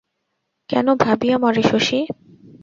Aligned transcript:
কেন 0.69 0.87
ভাবিয়া 0.95 1.37
মরে 1.37 1.63
শশী? 1.63 1.99